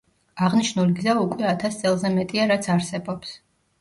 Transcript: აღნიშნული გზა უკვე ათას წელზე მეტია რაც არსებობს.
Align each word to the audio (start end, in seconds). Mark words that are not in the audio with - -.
აღნიშნული 0.45 0.95
გზა 1.01 1.13
უკვე 1.25 1.47
ათას 1.49 1.77
წელზე 1.83 2.13
მეტია 2.17 2.49
რაც 2.53 2.69
არსებობს. 2.77 3.37